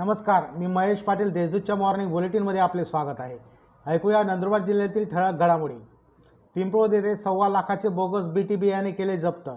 नमस्कार 0.00 0.44
मी 0.56 0.66
महेश 0.66 1.00
पाटील 1.00 1.32
देशदूतच्या 1.32 1.74
मॉर्निंग 1.76 2.10
बुलेटिनमध्ये 2.10 2.60
आपले 2.60 2.84
स्वागत 2.84 3.20
आहे. 3.20 3.36
ऐकूया 3.86 4.22
नंदुरबार 4.22 4.60
जिल्ह्यातील 4.60 5.04
ठळक 5.04 5.32
घडामोडी. 5.32 5.74
पिंपळोद 6.54 6.94
येथे 6.94 7.16
सव्वा 7.16 7.48
लाखाचे 7.48 7.88
बोगस 7.88 8.24
बी 8.24 8.42
टी 8.42 8.56
बियाणे 8.56 8.90
केले 8.90 9.16
जप्त. 9.16 9.50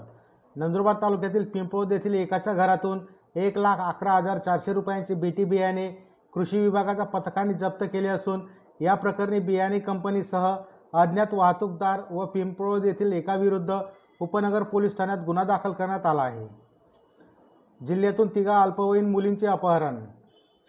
नंदुरबार 0.56 0.96
तालुक्यातील 1.02 1.46
पिंपळोद 1.46 1.92
येथील 1.92 2.14
एकाच्या 2.14 2.54
घरातून 2.54 3.00
एक 3.36 3.58
लाख 3.58 3.78
अकरा 3.78 4.12
हजार 4.12 4.38
चारशे 4.38 4.74
रुपयांचे 4.74 5.14
बी 5.14 5.30
टी 5.32 5.44
बियाणे 5.44 5.88
कृषी 6.34 6.60
विभागाच्या 6.60 7.06
पथकाने 7.06 7.54
जप्त 7.54 7.84
केले 7.84 8.08
असून 8.08 8.42
या 8.82 8.96
प्रकरणी 8.96 9.40
बियाणे 9.40 9.80
कंपनीसह 9.80 10.56
अज्ञात 10.94 11.34
वाहतूकदार 11.34 12.02
व 12.12 12.26
पिंपळोद 12.26 12.86
येथील 12.86 13.14
एकाविरुद्ध 13.14 13.80
उपनगर 14.20 14.64
पोलीस 14.64 14.98
ठाण्यात 14.98 15.24
गुन्हा 15.26 15.44
दाखल 15.44 15.72
करण्यात 15.72 16.06
आला 16.06 16.22
आहे. 16.22 16.48
जिल्ह्यातून 17.86 18.28
तिघा 18.28 18.62
अल्पवयीन 18.62 19.10
मुलींचे 19.12 19.48
अपहरण. 19.48 19.96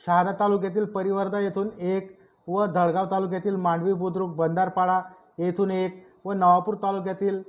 शहादा 0.07 0.33
तालुक्यातील 0.33 0.85
परिवर्धा 0.85 1.39
येथून 1.41 1.69
एक 1.81 2.17
व 2.47 2.65
धडगाव 2.67 3.07
तालुक्यातील 3.11 3.57
मांडवी 3.57 3.93
बुद्रुक 3.93 4.35
बंधारपाडा 4.37 5.01
येथून 5.39 5.71
एक 5.71 6.03
व 6.25 6.33
नवापूर 6.33 6.75
तालुक्यातील 6.83 7.43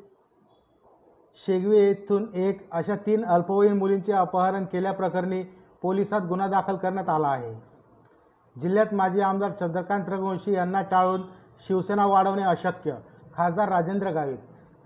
शेगवे 1.48 1.78
येथून 1.78 2.26
एक 2.34 2.68
अशा 2.72 2.95
तीन 2.95 3.26
अल्पवयीन 3.26 3.78
मुलींचे 3.78 4.12
अपहरण 4.12 4.66
केल्याप्रकरणी 4.66 5.41
पोलिसात 5.81 6.22
गुन्हा 6.22 6.48
दाखल 6.48 6.76
करण्यात 6.76 7.09
आला 7.09 7.28
आहे. 7.28 7.54
जिल्ह्यात 8.56 8.94
माजी 8.94 9.22
आमदार 9.22 9.52
चंद्रकांत 9.52 10.09
रघुवंशी 10.09 10.53
यांना 10.53 10.81
टाळून 10.81 11.22
शिवसेना 11.67 12.06
वाढवणे 12.06 12.44
अशक्य 12.44 12.95
खासदार 13.34 13.70
राजेंद्र 13.70 14.12
गावित. 14.12 14.38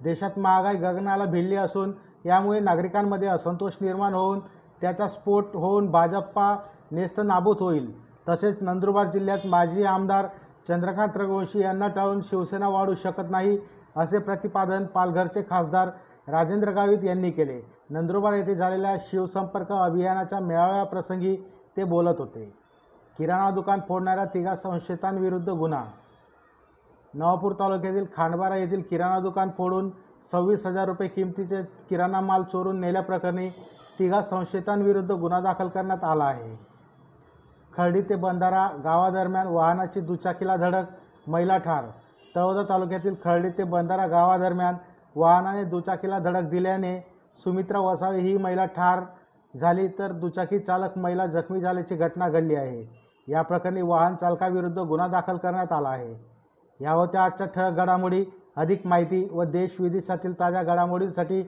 देशात 0.01 0.39
महागाई 0.39 0.75
गगनाला 0.75 1.25
भिडली 1.25 1.55
असून 1.55 1.93
यामुळे 2.25 2.59
नागरिकांमध्ये 2.59 3.27
असंतोष 3.27 3.73
निर्माण 3.81 4.13
होऊन 4.13 4.39
त्याचा 4.81 5.07
स्फोट 5.07 5.55
होऊन 5.55 5.89
भाजप्पा 5.91 6.55
नेस्त 6.91 7.19
नाबूत 7.19 7.55
होईल. 7.59 7.91
तसेच 8.29 8.61
नंदुरबार 8.61 9.09
जिल्ह्यात 9.11 9.45
माजी 9.45 9.83
आमदार 9.83 10.27
चंद्रकांत 10.67 11.17
रघुवंशी 11.17 11.61
यांना 11.61 11.87
टाळून 11.87 12.21
शिवसेना 12.21 12.67
वाढू 12.69 12.93
शकत 12.95 13.29
नाही 13.31 13.57
असे 13.95 14.19
प्रतिपादन 14.19 14.85
पालघरचे 14.85 15.41
खासदार 15.49 15.89
राजेंद्र 16.27 16.71
गावित 16.71 17.03
यांनी 17.03 17.31
केले. 17.31 17.61
नंदुरबार 17.89 18.33
येथे 18.33 18.55
झालेल्या 18.55 18.95
शिवसंपर्क 19.01 19.71
अभियानाच्या 19.71 20.39
मेळाव्याप्रसंगी 20.39 21.35
ते 21.77 21.83
बोलत 21.83 22.19
होते. 22.19 22.43
किराणा 23.17 23.49
दुकान 23.51 23.79
फोडणाऱ्या 23.87 24.25
तिघा 24.25 24.55
संशयितांविरुद्ध 24.55 25.49
गुन्हा. 25.49 25.83
नवापूर 27.13 27.53
तालुक्यातील 27.59 28.05
खांडबारा 28.15 28.55
येथील 28.55 28.81
किराणा 28.81 29.19
दुकान 29.19 29.49
फोडून 29.57 29.89
सव्वीस 30.31 30.65
हजार 30.65 30.87
रुपये 30.87 31.07
किमतीचे 31.07 31.61
किराणा 31.89 32.21
माल 32.21 32.43
चोरून 32.43 32.79
नेल्याप्रकरणी 32.79 33.49
तिघा 33.99 34.21
संशयितांविरुद्ध 34.21 35.11
गुन्हा 35.11 35.39
दाखल 35.39 35.67
करण्यात 35.67 36.03
आला 36.03 36.23
आहे. 36.23 36.68
खर्डी 37.77 38.01
ते 38.01 38.15
बंधारा 38.15 38.69
गावादरम्यान 38.83 39.47
वाहनाची 39.47 39.99
दुचाकीला 40.01 40.55
धडक 40.55 40.83
महिला 41.27 41.57
ठार. 41.57 41.83
तळोदा 42.35 42.63
तालुक्यातील 42.69 43.15
खर्डी 43.23 43.49
ते 43.49 43.63
बंधारा 43.63 44.07
गावादरम्यान 44.07 44.75
वाहनाने 45.15 45.63
दुचाकीला 45.63 46.19
धडक 46.19 46.41
दिल्याने 46.41 46.99
सुमित्रा 47.43 47.79
वसावे 47.79 48.19
ही 48.19 48.37
महिला 48.37 48.65
ठार 48.65 48.99
झाली 49.59 49.87
तर 49.87 50.11
दुचाकी 50.11 50.59
चालक 50.59 50.97
महिला 50.97 51.25
जखमी 51.25 51.59
झाल्याची 51.59 51.95
घटना 51.95 52.29
घडली 52.29 52.55
आहे. 52.55 52.99
या 53.27 53.41
प्रकरणी 53.41 53.81
वाहन 53.81 54.15
चालकाविरुद्ध 54.15 54.79
गुन्हा 54.79 55.07
दाखल 55.07 55.37
करण्यात 55.37 55.71
आला 55.71 55.89
आहे. 55.89 56.13
या 56.81 56.91
होत्या 56.91 57.23
आजच्या 57.23 57.47
ठळक 57.47 57.73
घडामोडी 57.73 58.25
अधिक 58.57 58.87
माहिती 58.87 59.29
व 59.31 59.43
देश 59.43 59.75
विदेशातील 59.79 60.39
ताज्या 60.39 60.63
घडामोडींसाठी 60.63 61.41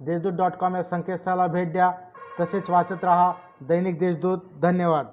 देशदूत 0.00 0.32
डॉट 0.32 0.52
कॉम 0.52 0.76
या 0.76 0.82
संकेतस्थळाला 0.82 1.46
भेट 1.46 1.72
द्या. 1.72 1.92
तसेच 2.40 2.70
वाचत 2.70 3.04
रहा 3.04 3.32
दैनिक 3.68 3.98
देशदूत. 3.98 4.38
धन्यवाद. 4.62 5.06